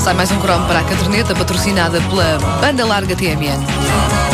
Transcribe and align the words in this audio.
Sai 0.00 0.14
mais 0.14 0.30
um 0.30 0.38
cromo 0.40 0.66
para 0.66 0.80
a 0.80 0.84
caderneta 0.84 1.34
patrocinada 1.34 2.02
pela 2.02 2.38
Banda 2.60 2.84
Larga 2.84 3.16
TMN. 3.16 4.29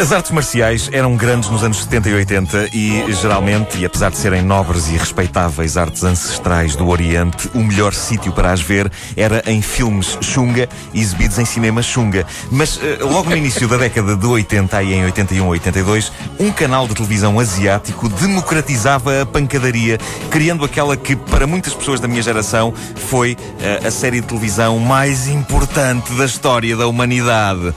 As 0.00 0.12
artes 0.12 0.30
marciais 0.30 0.88
eram 0.94 1.14
grandes 1.14 1.50
nos 1.50 1.62
anos 1.62 1.82
70 1.82 2.08
e 2.08 2.14
80 2.14 2.68
e, 2.72 3.12
geralmente, 3.12 3.76
e 3.76 3.84
apesar 3.84 4.10
de 4.10 4.16
serem 4.16 4.40
nobres 4.40 4.88
e 4.88 4.96
respeitáveis 4.96 5.76
artes 5.76 6.02
ancestrais 6.02 6.74
do 6.74 6.88
Oriente, 6.88 7.50
o 7.54 7.58
melhor 7.58 7.92
sítio 7.92 8.32
para 8.32 8.50
as 8.50 8.62
ver 8.62 8.90
era 9.14 9.42
em 9.46 9.60
filmes 9.60 10.16
chunga, 10.22 10.70
exibidos 10.94 11.38
em 11.38 11.44
cinema 11.44 11.82
chunga. 11.82 12.24
Mas, 12.50 12.80
eh, 12.82 12.96
logo 13.02 13.28
no 13.28 13.36
início 13.36 13.68
da 13.68 13.76
década 13.76 14.16
de 14.16 14.26
80, 14.26 14.78
aí 14.78 14.94
em 14.94 15.04
81 15.04 15.44
ou 15.44 15.50
82, 15.50 16.10
um 16.38 16.50
canal 16.50 16.88
de 16.88 16.94
televisão 16.94 17.38
asiático 17.38 18.08
democratizava 18.08 19.20
a 19.20 19.26
pancadaria, 19.26 19.98
criando 20.30 20.64
aquela 20.64 20.96
que, 20.96 21.14
para 21.14 21.46
muitas 21.46 21.74
pessoas 21.74 22.00
da 22.00 22.08
minha 22.08 22.22
geração, 22.22 22.72
foi 22.96 23.36
eh, 23.60 23.82
a 23.86 23.90
série 23.90 24.22
de 24.22 24.26
televisão 24.26 24.78
mais 24.78 25.28
importante 25.28 26.10
da 26.14 26.24
história 26.24 26.74
da 26.74 26.86
humanidade. 26.86 27.74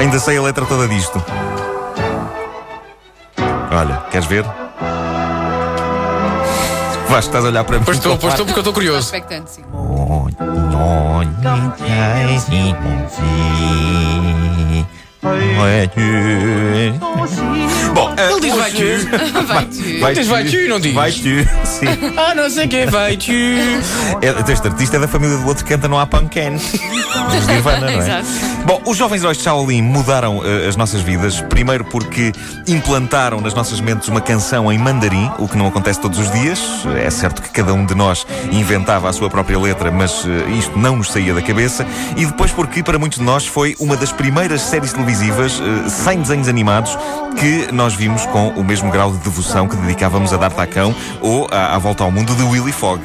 Ainda 0.00 0.18
sei 0.18 0.38
a 0.38 0.42
letra 0.42 0.64
toda 0.64 0.88
disto. 0.88 1.22
Olha, 3.70 4.02
queres 4.10 4.26
ver? 4.26 4.46
Vasco, 7.06 7.26
estás 7.26 7.44
a 7.44 7.48
olhar 7.48 7.64
para 7.64 7.78
mim. 7.78 7.84
Pois 7.84 7.98
estou, 7.98 8.16
pois 8.16 8.32
estou 8.32 8.46
porque 8.46 8.60
eu 8.60 8.62
estou 8.62 8.72
curioso. 8.72 9.00
Expectante, 9.00 9.50
sim. 9.50 9.62
Bom, 17.94 18.14
eh, 18.16 18.30
Ele 18.30 18.40
diz 18.40 18.54
vai 18.56 18.70
tu. 18.70 19.46
Vai 19.46 19.64
tu. 19.66 20.00
vai 20.00 20.14
Diz 20.14 20.26
vai 20.28 20.44
tu, 20.44 20.68
não 20.68 20.80
diz? 20.80 20.94
Vai 20.94 21.12
tu, 21.12 21.66
sim. 21.66 21.86
Ah, 22.16 22.34
não 22.34 22.48
sei 22.48 22.68
quem 22.68 22.86
vai 22.86 23.18
tu. 23.18 23.32
É, 23.32 24.52
este 24.52 24.66
artista 24.68 24.96
é 24.96 25.00
da 25.00 25.08
família 25.08 25.36
do 25.36 25.46
outro 25.46 25.64
que 25.64 25.74
canta 25.74 25.88
no 25.88 25.98
Apancan. 25.98 26.52
Dos 27.30 27.46
Nirvana, 27.46 27.80
não 27.80 27.88
é? 27.88 27.98
Exato. 27.98 28.28
Bom, 28.64 28.80
os 28.86 28.96
jovens 28.96 29.22
heróis 29.22 29.38
de 29.38 29.44
Shaolin 29.44 29.82
mudaram 29.82 30.42
eh, 30.44 30.68
as 30.68 30.76
nossas 30.76 31.00
vidas. 31.00 31.40
Primeiro 31.40 31.84
porque 31.84 32.30
implantaram 32.66 33.40
nas 33.40 33.54
nossas 33.54 33.80
mentes 33.80 34.06
uma 34.08 34.20
canção 34.20 34.70
em 34.70 34.78
mandarim, 34.78 35.30
o 35.38 35.48
que 35.48 35.56
não 35.56 35.66
acontece 35.66 36.00
todos 36.00 36.18
os 36.18 36.30
dias. 36.30 36.60
É 37.02 37.10
certo 37.10 37.42
que 37.42 37.48
cada 37.48 37.72
um 37.72 37.84
de 37.84 37.94
nós 37.94 38.26
inventava 38.52 39.08
a 39.08 39.12
sua 39.12 39.30
própria 39.30 39.58
letra, 39.58 39.90
mas 39.90 40.24
eh, 40.26 40.50
isto 40.50 40.78
não 40.78 40.96
nos 40.96 41.10
saía 41.10 41.32
da 41.34 41.42
cabeça. 41.42 41.86
E 42.16 42.26
depois 42.26 42.52
porque, 42.52 42.82
para 42.82 42.98
muitos 42.98 43.18
de 43.18 43.24
nós, 43.24 43.46
foi 43.46 43.74
uma 43.80 43.96
das 43.96 44.12
primeiras 44.12 44.60
séries 44.60 44.92
televisivas 44.92 45.60
eh, 45.60 45.88
sem 45.88 46.20
desenhos 46.20 46.48
animados 46.48 46.96
que 47.38 47.72
nós 47.72 47.94
vimos 47.94 48.26
com 48.26 48.48
o 48.50 48.62
mesmo 48.62 48.90
grau 48.90 49.10
de 49.10 49.18
devoção 49.18 49.66
que 49.66 49.76
dedicávamos 49.76 50.32
a 50.32 50.36
D'Artacão 50.36 50.94
ou 51.20 51.48
à 51.50 51.78
Volta 51.78 52.04
ao 52.04 52.10
Mundo 52.10 52.34
de 52.34 52.42
Willy 52.42 52.72
Fogg. 52.72 53.02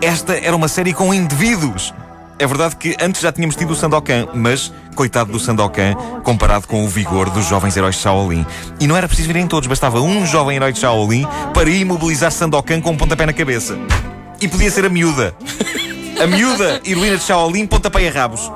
Esta 0.00 0.34
era 0.34 0.54
uma 0.54 0.68
série 0.68 0.92
com 0.92 1.12
indivíduos. 1.12 1.92
É 2.38 2.46
verdade 2.46 2.76
que 2.76 2.96
antes 3.00 3.20
já 3.20 3.30
tínhamos 3.30 3.54
tido 3.54 3.72
o 3.72 3.76
Sandokan, 3.76 4.28
mas 4.34 4.72
coitado 4.94 5.32
do 5.32 5.38
Sandokan 5.38 5.94
comparado 6.22 6.66
com 6.66 6.84
o 6.84 6.88
vigor 6.88 7.30
dos 7.30 7.46
jovens 7.46 7.76
heróis 7.76 7.94
de 7.94 8.02
Shaolin. 8.02 8.44
E 8.80 8.86
não 8.86 8.96
era 8.96 9.06
preciso 9.06 9.28
virem 9.28 9.46
todos, 9.46 9.68
bastava 9.68 10.00
um 10.00 10.26
jovem 10.26 10.56
herói 10.56 10.72
de 10.72 10.80
Shaolin 10.80 11.26
para 11.54 11.70
imobilizar 11.70 12.32
Sandokan 12.32 12.80
com 12.80 12.90
um 12.90 12.96
pontapé 12.96 13.26
na 13.26 13.32
cabeça. 13.32 13.78
E 14.40 14.48
podia 14.48 14.70
ser 14.70 14.84
a 14.84 14.88
miúda. 14.88 15.34
A 16.20 16.26
miúda 16.26 16.80
heroína 16.84 17.16
de 17.16 17.24
Shaolin, 17.24 17.66
pontapé 17.66 18.08
a 18.08 18.10
rabos. 18.10 18.50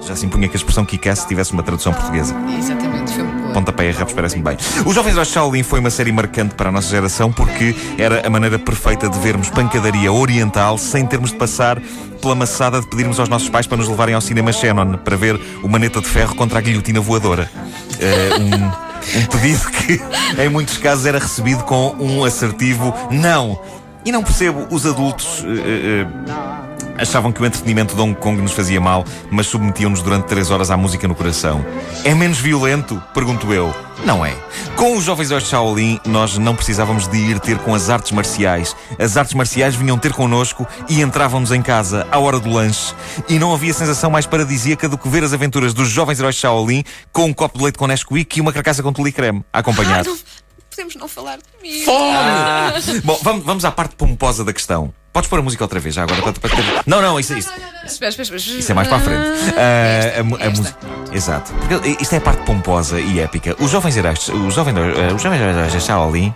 Já 0.00 0.16
se 0.16 0.24
impunha 0.24 0.48
que 0.48 0.56
a 0.56 0.58
expressão 0.58 0.84
Kick-Ass 0.84 1.26
tivesse 1.26 1.52
uma 1.52 1.62
tradução 1.62 1.92
portuguesa. 1.92 2.34
Exatamente, 2.58 3.12
foi. 3.12 3.27
Pontapé 3.58 3.90
a 3.90 3.92
rabos 3.92 4.12
parece-me 4.12 4.44
bem. 4.44 4.56
Os 4.86 4.94
Jovens 4.94 5.16
de 5.16 5.24
Shaolin 5.24 5.64
foi 5.64 5.80
uma 5.80 5.90
série 5.90 6.12
marcante 6.12 6.54
para 6.54 6.68
a 6.68 6.72
nossa 6.72 6.88
geração 6.90 7.32
porque 7.32 7.74
era 7.98 8.24
a 8.24 8.30
maneira 8.30 8.56
perfeita 8.56 9.08
de 9.08 9.18
vermos 9.18 9.50
pancadaria 9.50 10.12
oriental 10.12 10.78
sem 10.78 11.04
termos 11.04 11.32
de 11.32 11.38
passar 11.38 11.82
pela 12.22 12.36
maçada 12.36 12.80
de 12.80 12.86
pedirmos 12.86 13.18
aos 13.18 13.28
nossos 13.28 13.48
pais 13.48 13.66
para 13.66 13.78
nos 13.78 13.88
levarem 13.88 14.14
ao 14.14 14.20
cinema 14.20 14.52
Shannon 14.52 14.98
para 14.98 15.16
ver 15.16 15.40
o 15.64 15.66
Maneta 15.66 16.00
de 16.00 16.06
Ferro 16.06 16.36
contra 16.36 16.60
a 16.60 16.62
guilhotina 16.62 17.00
voadora. 17.00 17.50
Eh, 17.98 18.30
um, 18.38 19.18
um 19.22 19.26
pedido 19.26 19.68
que, 19.74 20.00
em 20.40 20.48
muitos 20.48 20.78
casos, 20.78 21.04
era 21.04 21.18
recebido 21.18 21.64
com 21.64 21.96
um 21.98 22.24
assertivo 22.24 22.94
não. 23.10 23.60
E 24.04 24.12
não 24.12 24.22
percebo 24.22 24.68
os 24.70 24.86
adultos. 24.86 25.44
eh, 25.44 26.06
eh, 26.06 26.67
Achavam 26.98 27.32
que 27.32 27.40
o 27.40 27.46
entretenimento 27.46 27.94
de 27.94 28.00
Hong 28.00 28.14
Kong 28.14 28.42
nos 28.42 28.52
fazia 28.52 28.80
mal, 28.80 29.04
mas 29.30 29.46
submetiam-nos 29.46 30.02
durante 30.02 30.26
três 30.26 30.50
horas 30.50 30.70
à 30.70 30.76
música 30.76 31.06
no 31.06 31.14
coração. 31.14 31.64
É 32.04 32.14
menos 32.14 32.38
violento? 32.38 33.00
Pergunto 33.14 33.52
eu. 33.52 33.74
Não 34.04 34.24
é. 34.24 34.34
Com 34.76 34.96
os 34.96 35.04
jovens 35.04 35.30
heróis 35.30 35.44
de 35.44 35.50
Shaolin, 35.50 35.98
nós 36.04 36.38
não 36.38 36.54
precisávamos 36.54 37.08
de 37.08 37.16
ir 37.16 37.40
ter 37.40 37.58
com 37.58 37.74
as 37.74 37.90
artes 37.90 38.12
marciais. 38.12 38.76
As 38.98 39.16
artes 39.16 39.34
marciais 39.34 39.74
vinham 39.74 39.98
ter 39.98 40.12
connosco 40.12 40.66
e 40.88 41.00
entrávamos 41.00 41.50
em 41.52 41.62
casa 41.62 42.06
à 42.10 42.18
hora 42.18 42.38
do 42.38 42.50
lanche. 42.50 42.94
E 43.28 43.38
não 43.38 43.52
havia 43.52 43.74
sensação 43.74 44.10
mais 44.10 44.26
paradisíaca 44.26 44.88
do 44.88 44.96
que 44.96 45.08
ver 45.08 45.24
as 45.24 45.32
aventuras 45.32 45.74
dos 45.74 45.88
jovens 45.88 46.18
heróis 46.18 46.36
de 46.36 46.40
Shaolin 46.42 46.84
com 47.12 47.26
um 47.26 47.32
copo 47.34 47.58
de 47.58 47.64
leite 47.64 47.78
com 47.78 47.86
Nesquik 47.86 48.38
e 48.38 48.40
uma 48.40 48.52
carcaça 48.52 48.82
com 48.82 48.92
tule 48.92 49.12
creme 49.12 49.44
a 49.52 49.58
Ah, 49.58 49.62
não, 50.04 50.18
podemos 50.70 50.94
não 50.94 51.08
falar 51.08 51.38
de 51.38 51.44
mim. 51.62 51.82
Fome! 51.84 53.00
Bom, 53.04 53.18
vamos, 53.22 53.44
vamos 53.44 53.64
à 53.64 53.72
parte 53.72 53.96
pomposa 53.96 54.44
da 54.44 54.52
questão. 54.52 54.92
Podes 55.18 55.28
pôr 55.30 55.40
a 55.40 55.42
música 55.42 55.64
outra 55.64 55.80
vez 55.80 55.96
já 55.96 56.04
agora? 56.04 56.22
Não, 56.86 57.02
não, 57.02 57.18
isso, 57.18 57.36
isso, 57.36 57.50
Espera, 57.84 58.10
espera, 58.10 58.36
espera. 58.36 58.58
isso 58.60 58.70
é 58.70 58.74
mais 58.74 58.86
para 58.86 58.98
a 58.98 59.00
frente. 59.00 59.20
Ah, 59.56 59.60
Esta, 60.06 60.20
a 60.20 60.22
mu- 60.22 60.36
a 60.36 60.38
esta. 60.44 60.50
música- 60.60 60.78
Exato. 61.12 61.52
Porque 61.54 61.96
isto 62.00 62.12
é 62.14 62.18
a 62.18 62.20
parte 62.20 62.44
pomposa 62.44 63.00
e 63.00 63.18
épica. 63.18 63.56
Os 63.58 63.68
jovens 63.68 63.96
heróis, 63.96 64.28
os 64.28 64.54
jovens, 64.54 64.76
eh, 64.76 65.12
os 65.12 65.20
jovens 65.20 65.40
heróis 65.40 65.72
de 65.72 65.80
Shaolin 65.80 66.32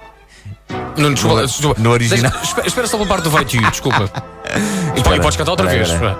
Não, 0.96 1.14
desculpa, 1.14 1.42
No- 1.42 1.46
desculpa. 1.46 1.80
no 1.80 1.90
original. 1.90 2.32
Deixa- 2.32 2.44
espera, 2.44 2.66
espera 2.66 2.86
só 2.88 2.96
pela 2.96 3.08
parte 3.08 3.22
do 3.22 3.30
vai 3.30 3.44
tu, 3.44 3.56
desculpa. 3.70 4.10
E, 4.96 4.98
e 4.98 5.20
podes 5.20 5.36
cantar 5.36 5.52
outra 5.52 5.68
vez. 5.68 5.88
espera. 5.88 6.18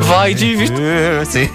Vai 0.00 0.34
viste? 0.56 0.76
Sim. 1.26 1.50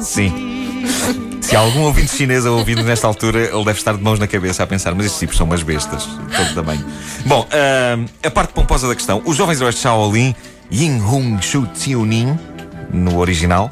Sim. 0.00 1.29
Se 1.50 1.56
há 1.56 1.58
algum 1.58 1.80
ouvinte 1.80 2.14
chinês 2.14 2.46
a 2.46 2.50
ouvir 2.52 2.76
nesta 2.84 3.08
altura, 3.08 3.40
ele 3.52 3.64
deve 3.64 3.76
estar 3.78 3.96
de 3.96 4.00
mãos 4.00 4.20
na 4.20 4.28
cabeça 4.28 4.62
a 4.62 4.66
pensar, 4.68 4.94
mas 4.94 5.06
estes 5.06 5.18
tipos 5.18 5.36
são 5.36 5.46
umas 5.46 5.64
bestas, 5.64 6.04
de 6.04 6.36
todo 6.36 6.54
tamanho. 6.54 6.84
Bom, 7.26 7.44
ahm, 7.50 8.04
a 8.24 8.30
parte 8.30 8.52
pomposa 8.52 8.86
da 8.86 8.94
questão. 8.94 9.20
Os 9.24 9.36
jovens 9.36 9.58
heróis 9.60 9.74
de 9.74 9.80
Shaolin, 9.80 10.32
Yin 10.70 11.00
Hung 11.00 11.42
Shu 11.42 11.66
Xiunin, 11.74 12.38
no 12.92 13.18
original, 13.18 13.68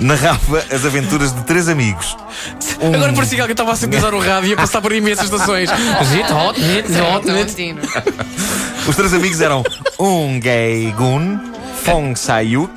narrava 0.00 0.58
as 0.72 0.84
aventuras 0.84 1.32
de 1.32 1.44
três 1.44 1.68
amigos. 1.68 2.16
Um- 2.80 2.92
Agora 2.92 3.12
parecia 3.12 3.36
que 3.36 3.40
alguém 3.40 3.52
estava 3.52 3.70
a 3.72 3.76
sintonizar 3.76 4.12
o 4.12 4.18
rádio 4.20 4.50
e 4.50 4.52
a 4.54 4.56
passar 4.56 4.82
por 4.82 4.90
imensas 4.92 5.26
estações. 5.26 5.70
Zit, 6.06 6.32
hot, 6.32 6.60
net, 6.60 6.88
hot, 7.00 7.24
net. 7.30 7.76
Os 8.88 8.96
três 8.96 9.14
amigos 9.14 9.40
eram 9.40 9.62
Um 9.96 10.40
Gei 10.42 10.90
Gun, 10.90 11.38
Fong 11.84 12.18
Sayuk 12.18 12.72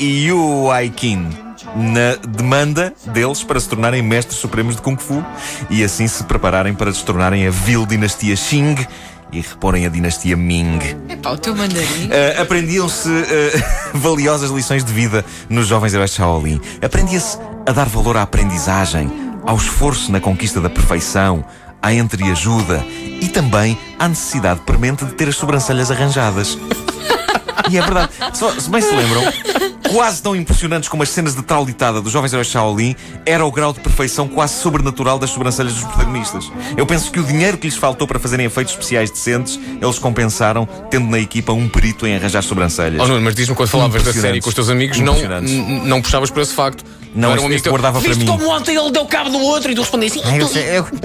e 0.00 0.26
Yu 0.26 0.70
Aikin. 0.70 1.47
Na 1.78 2.16
demanda 2.28 2.92
deles 3.06 3.44
para 3.44 3.60
se 3.60 3.68
tornarem 3.68 4.02
mestres 4.02 4.38
supremos 4.38 4.74
de 4.74 4.82
Kung 4.82 4.96
Fu 4.96 5.24
e 5.70 5.84
assim 5.84 6.08
se 6.08 6.24
prepararem 6.24 6.74
para 6.74 6.92
se 6.92 7.04
tornarem 7.04 7.46
a 7.46 7.50
vil 7.50 7.86
dinastia 7.86 8.34
Xing 8.34 8.74
e 9.30 9.40
reporem 9.40 9.86
a 9.86 9.88
dinastia 9.88 10.36
Ming. 10.36 10.80
Epá, 11.08 11.30
o 11.30 11.38
teu 11.38 11.54
mandarim. 11.54 12.06
Uh, 12.06 12.42
aprendiam-se 12.42 13.08
uh, 13.08 13.94
valiosas 13.94 14.50
lições 14.50 14.84
de 14.84 14.92
vida 14.92 15.24
nos 15.48 15.68
jovens 15.68 15.94
heróis 15.94 16.10
de 16.10 16.16
Shaolin. 16.16 16.60
Aprendia-se 16.82 17.38
a 17.64 17.70
dar 17.70 17.86
valor 17.86 18.16
à 18.16 18.22
aprendizagem, 18.22 19.08
ao 19.46 19.56
esforço 19.56 20.10
na 20.10 20.20
conquista 20.20 20.60
da 20.60 20.68
perfeição, 20.68 21.44
à 21.80 21.92
entreajuda 21.92 22.84
e 23.20 23.28
também 23.28 23.78
à 24.00 24.08
necessidade 24.08 24.60
premente 24.62 25.04
de 25.04 25.12
ter 25.12 25.28
as 25.28 25.36
sobrancelhas 25.36 25.90
arranjadas. 25.90 26.58
E 27.70 27.76
é 27.76 27.82
verdade. 27.82 28.10
Se, 28.32 28.62
se 28.62 28.70
bem 28.70 28.80
se 28.80 28.94
lembram, 28.94 29.22
quase 29.92 30.22
tão 30.22 30.34
impressionantes 30.36 30.88
como 30.88 31.02
as 31.02 31.08
cenas 31.08 31.34
de 31.34 31.42
traulitada 31.42 32.00
dos 32.00 32.12
jovens 32.12 32.32
heróis 32.32 32.48
Shaolin 32.48 32.94
era 33.24 33.44
o 33.44 33.50
grau 33.50 33.72
de 33.72 33.80
perfeição 33.80 34.28
quase 34.28 34.54
sobrenatural 34.60 35.18
das 35.18 35.30
sobrancelhas 35.30 35.74
dos 35.74 35.84
protagonistas. 35.84 36.50
Eu 36.76 36.86
penso 36.86 37.10
que 37.10 37.20
o 37.20 37.22
dinheiro 37.24 37.56
que 37.58 37.66
lhes 37.66 37.76
faltou 37.76 38.06
para 38.06 38.18
fazerem 38.18 38.46
efeitos 38.46 38.72
especiais 38.74 39.10
decentes, 39.10 39.58
eles 39.80 39.98
compensaram 39.98 40.66
tendo 40.90 41.08
na 41.08 41.18
equipa 41.18 41.52
um 41.52 41.68
perito 41.68 42.06
em 42.06 42.16
arranjar 42.16 42.42
sobrancelhas. 42.42 43.00
Oh, 43.00 43.06
Nuno, 43.06 43.20
mas 43.22 43.34
diz-me 43.34 43.54
quando 43.54 43.68
falavas 43.68 44.02
da 44.02 44.12
série 44.12 44.40
com 44.40 44.48
os 44.48 44.54
teus 44.54 44.68
amigos, 44.70 44.98
não, 44.98 45.16
não 45.84 46.02
puxavas 46.02 46.30
por 46.30 46.40
esse 46.42 46.54
facto. 46.54 46.84
Não, 47.14 47.30
Era 47.32 47.40
este, 47.40 47.46
amigo 47.46 47.70
guardava 47.70 48.00
para 48.00 48.14
mim. 48.14 48.26
como 48.26 48.48
ontem 48.50 48.76
ele 48.76 48.90
deu 48.90 49.04
cabo 49.06 49.30
do 49.30 49.38
outro 49.38 49.72
e 49.72 49.74
tu 49.74 49.80
respondes 49.80 50.12
assim. 50.12 50.36
Eu 50.38 50.46
sei, 50.46 50.78
eu- 50.78 50.86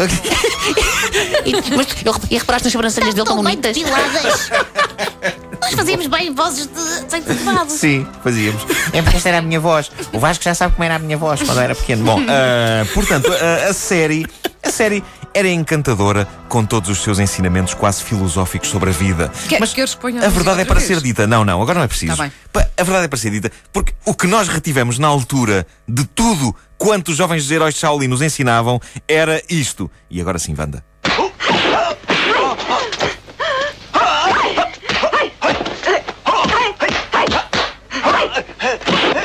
E, 1.46 1.76
mas 1.76 1.88
eu, 2.06 2.16
e 2.30 2.38
reparaste 2.38 2.66
nas 2.66 2.74
sobrancelhas 2.74 3.14
dele 3.14 3.28
bem 3.28 3.36
bonitas? 3.38 3.78
Nós 5.64 5.74
fazíamos 5.74 6.08
bem 6.08 6.34
vozes 6.34 6.68
de 6.68 6.74
desenho 7.06 7.32
animado. 7.32 7.70
Sim, 7.70 8.06
fazíamos. 8.24 8.62
É 8.92 9.02
porque 9.02 9.18
esta 9.18 9.30
era 9.30 9.38
a 9.40 9.42
minha 9.42 9.60
voz. 9.60 9.92
O 10.12 10.20
Vasco 10.20 10.44
já 10.44 10.54
sabe 10.54 10.74
como 10.74 10.84
era 10.84 10.96
a 10.96 11.00
minha 11.00 11.18
voz 11.18 11.42
quando 11.42 11.58
eu 11.58 11.64
era 11.64 11.76
pequeno. 11.76 12.04
Bom, 12.04 12.20
ah, 12.28 12.86
portanto, 12.94 13.32
a, 13.32 13.70
a 13.70 13.74
série, 13.74 14.26
a 14.62 14.70
série 14.70 15.04
era 15.34 15.48
encantadora 15.50 16.28
com 16.48 16.64
todos 16.66 16.90
os 16.90 17.02
seus 17.02 17.18
ensinamentos 17.20 17.74
quase 17.74 18.04
filosóficos 18.04 18.70
sobre 18.70 18.90
a 18.90 18.94
vida. 18.94 19.32
Quer- 19.50 19.60
Mas 19.60 19.74
queres 19.74 19.96
que 19.96 20.02
ponha 20.02 20.24
a 20.24 20.30
verdade 20.30 20.62
é 20.62 20.66
para 20.66 20.76
vez? 20.80 20.88
ser 20.88 21.02
dita. 21.02 21.26
Não, 21.26 21.44
não, 21.46 21.62
agora 21.62 21.80
não 21.80 21.86
é 21.86 21.88
preciso. 21.88 22.16
Tá 22.52 22.68
A 22.78 22.84
verdade 22.84 23.06
é 23.06 23.08
para 23.08 23.18
ser 23.18 23.32
dita, 23.32 23.52
porque 23.72 23.94
o 24.06 24.14
que 24.14 24.28
nós 24.28 24.48
retivemos 24.48 25.00
na 25.00 25.08
altura 25.08 25.66
de 25.88 26.06
tudo 26.06 26.56
quanto 26.78 27.10
os 27.12 27.18
jovens 27.18 27.50
heróis 27.50 27.74
de 27.74 27.80
Shaolin 27.80 28.08
nos 28.08 28.22
ensinavam 28.22 28.80
era 29.08 29.42
isto. 29.50 29.90
E 30.10 30.20
agora 30.22 30.38
sim, 30.38 30.54
Wanda. 30.58 30.84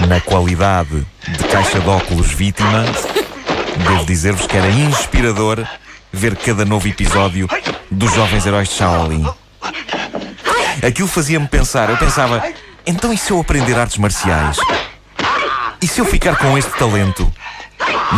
Na 0.09 0.23
qualidade 0.23 1.07
de 1.29 1.45
caixa 1.49 1.79
de 1.79 1.87
óculos 1.87 2.29
vítima, 2.29 2.83
devo 3.77 4.07
dizer-vos 4.07 4.47
que 4.47 4.57
era 4.57 4.71
inspirador 4.71 5.63
ver 6.11 6.35
cada 6.35 6.65
novo 6.65 6.89
episódio 6.89 7.47
dos 7.91 8.15
Jovens 8.15 8.47
Heróis 8.47 8.71
de 8.71 8.77
Shaolin. 8.77 9.27
Aquilo 10.83 11.09
fazia-me 11.09 11.47
pensar, 11.47 11.91
eu 11.91 11.99
pensava, 11.99 12.43
então 12.87 13.13
e 13.13 13.19
se 13.19 13.31
eu 13.33 13.39
aprender 13.39 13.79
artes 13.79 13.99
marciais? 13.99 14.57
E 15.83 15.87
se 15.87 16.01
eu 16.01 16.07
ficar 16.07 16.37
com 16.37 16.57
este 16.57 16.73
talento? 16.79 17.31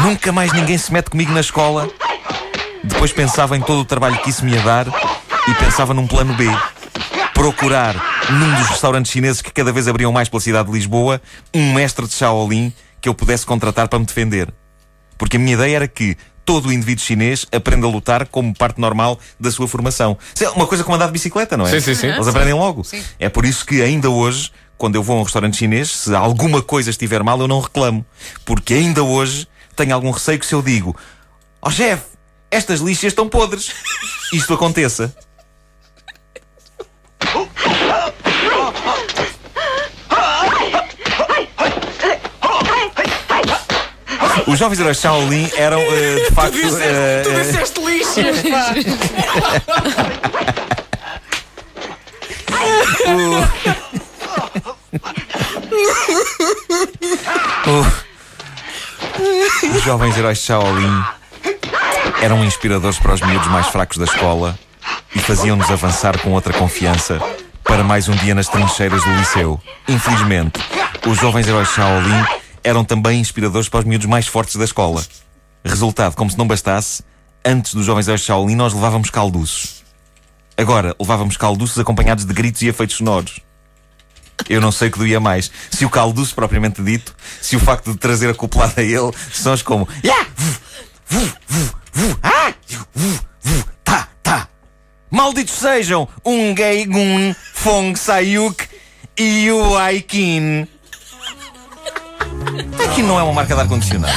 Nunca 0.05 0.31
mais 0.31 0.53
ninguém 0.53 0.79
se 0.79 0.93
mete 0.93 1.11
comigo 1.11 1.33
na 1.33 1.41
escola? 1.41 1.91
Depois 2.85 3.13
pensava 3.13 3.57
em 3.57 3.61
todo 3.61 3.81
o 3.81 3.85
trabalho 3.85 4.19
que 4.19 4.31
isso 4.31 4.45
me 4.45 4.53
ia 4.53 4.63
dar 4.63 4.87
e 4.87 5.55
pensava 5.55 5.93
num 5.93 6.07
plano 6.07 6.35
B. 6.35 6.49
Procurar 7.41 7.97
num 8.31 8.55
dos 8.55 8.69
restaurantes 8.69 9.11
chineses 9.11 9.41
que 9.41 9.51
cada 9.51 9.73
vez 9.73 9.89
abriam 9.89 10.13
mais 10.13 10.29
pela 10.29 10.43
cidade 10.43 10.69
de 10.69 10.75
Lisboa 10.75 11.23
um 11.55 11.73
mestre 11.73 12.07
de 12.07 12.13
Shaolin 12.13 12.71
que 13.01 13.09
eu 13.09 13.15
pudesse 13.15 13.47
contratar 13.47 13.89
para 13.89 13.99
me 13.99 14.05
defender. 14.05 14.53
Porque 15.17 15.39
a 15.39 15.41
minha 15.41 15.55
ideia 15.55 15.77
era 15.77 15.89
que 15.89 16.19
todo 16.45 16.69
o 16.69 16.73
indivíduo 16.73 17.03
chinês 17.03 17.47
aprenda 17.51 17.87
a 17.87 17.91
lutar 17.91 18.27
como 18.27 18.55
parte 18.55 18.79
normal 18.79 19.19
da 19.41 19.51
sua 19.51 19.67
formação. 19.67 20.19
É 20.39 20.51
uma 20.51 20.67
coisa 20.67 20.85
como 20.85 20.97
andar 20.97 21.07
de 21.07 21.13
bicicleta, 21.13 21.57
não 21.57 21.67
é? 21.67 21.71
Sim, 21.71 21.81
sim, 21.81 21.95
sim. 21.95 22.07
Eles 22.09 22.29
aprendem 22.29 22.53
logo. 22.53 22.85
Sim. 22.85 23.03
É 23.19 23.31
por 23.31 23.47
isso 23.47 23.65
que 23.65 23.81
ainda 23.81 24.11
hoje, 24.11 24.53
quando 24.77 24.97
eu 24.97 25.03
vou 25.03 25.17
a 25.17 25.21
um 25.21 25.23
restaurante 25.23 25.57
chinês, 25.57 25.91
se 25.91 26.15
alguma 26.15 26.61
coisa 26.61 26.91
estiver 26.91 27.23
mal, 27.23 27.41
eu 27.41 27.49
não 27.49 27.61
reclamo. 27.61 28.05
Porque 28.45 28.75
ainda 28.75 29.03
hoje 29.03 29.49
tenho 29.75 29.95
algum 29.95 30.11
receio 30.11 30.39
que 30.39 30.45
se 30.45 30.55
eu 30.55 30.61
digo 30.61 30.95
ó 31.63 31.69
oh, 31.69 31.71
chefe, 31.71 32.05
estas 32.51 32.81
lixas 32.81 33.13
estão 33.13 33.31
podres, 33.31 33.73
isto 34.31 34.53
aconteça. 34.53 35.15
Os 44.51 44.59
jovens 44.59 44.81
heróis 44.81 44.99
Shaolin 44.99 45.49
eram, 45.57 45.79
eh, 45.81 46.27
de 46.29 46.35
facto. 46.35 46.57
eh, 46.59 47.23
Tu 47.23 47.31
eh, 47.31 47.41
disseste 47.45 47.81
lixas, 47.81 48.43
pá. 48.43 48.75
Os 59.75 59.83
jovens 59.83 60.17
heróis 60.17 60.39
de 60.39 60.45
Shaolin 60.45 61.05
eram 62.23 62.45
inspiradores 62.45 62.99
para 62.99 63.15
os 63.15 63.21
miúdos 63.21 63.47
mais 63.49 63.67
fracos 63.69 63.97
da 63.99 64.05
escola 64.05 64.59
e 65.15 65.19
faziam-nos 65.21 65.71
avançar 65.71 66.19
com 66.19 66.33
outra 66.33 66.53
confiança 66.53 67.21
para 67.65 67.85
mais 67.85 68.09
um 68.09 68.17
dia 68.17 68.35
nas 68.35 68.49
trincheiras 68.49 69.03
do 69.03 69.11
liceu. 69.15 69.61
Infelizmente, 69.89 70.61
os 71.07 71.19
jovens 71.19 71.47
heróis 71.47 71.69
de 71.69 71.75
Shaolin 71.75 72.25
eram 72.63 72.85
também 72.85 73.21
inspiradores 73.21 73.69
para 73.69 73.81
os 73.81 73.87
miúdos 73.87 74.07
mais 74.07 74.27
fortes 74.27 74.57
da 74.57 74.65
escola. 74.65 75.05
Resultado, 75.65 76.17
como 76.17 76.31
se 76.31 76.39
não 76.39 76.47
bastasse, 76.47 77.03
antes 77.45 77.75
dos 77.75 77.85
jovens 77.85 78.09
heróis 78.09 78.23
Shaolin 78.23 78.57
nós 78.57 78.73
levávamos 78.73 79.11
calduços. 79.11 79.83
Agora, 80.57 80.95
levávamos 81.01 81.37
calduços 81.37 81.79
acompanhados 81.79 82.25
de 82.25 82.33
gritos 82.33 82.63
e 82.63 82.69
efeitos 82.69 82.97
sonoros. 82.97 83.41
Eu 84.49 84.61
não 84.61 84.73
sei 84.73 84.89
o 84.89 84.93
que 84.93 84.99
doía 84.99 85.21
mais. 85.21 85.51
Se 85.71 85.85
o 85.85 85.91
calduço 85.91 86.35
propriamente 86.35 86.83
dito, 86.83 87.15
se 87.41 87.57
o 87.57 87.61
facto 87.61 87.93
de 87.93 87.99
trazer 87.99 88.31
acoplado 88.31 88.75
a 88.77 88.83
ele 88.83 89.13
sons 89.33 89.63
como 89.63 89.87
tá, 93.85 94.09
tá. 94.23 94.49
Malditos 95.11 95.55
sejam 95.55 96.09
um 96.25 96.55
gay 96.55 96.87
gun, 96.87 97.35
Fong 97.53 97.99
Sayuk 97.99 98.67
e 99.19 99.51
o 99.51 99.77
Aikin. 99.77 100.67
Aqui 102.85 103.03
não 103.03 103.19
é 103.19 103.23
uma 103.23 103.33
marca 103.33 103.55
de 103.55 103.61
ar-condicionado. 103.61 104.13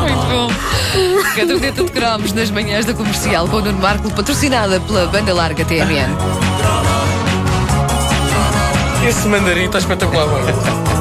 Muito 0.00 0.26
bom. 0.30 0.50
Caderneta 1.34 1.84
de 1.84 1.90
cromos 1.90 2.32
nas 2.32 2.50
manhãs 2.50 2.84
da 2.84 2.92
comercial 2.92 3.48
com 3.48 3.56
o 3.56 3.62
Nuno 3.62 3.78
Marco, 3.78 4.10
patrocinada 4.10 4.80
pela 4.80 5.06
banda 5.06 5.32
larga 5.32 5.64
TMN. 5.64 6.10
Esse 9.08 9.26
mandarim 9.28 9.64
está 9.64 9.78
espetacular, 9.78 10.26
mano. 10.26 10.91